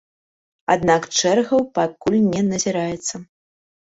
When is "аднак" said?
0.75-1.03